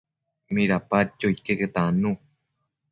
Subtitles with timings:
[0.53, 2.11] Midapadquio iqueque tannu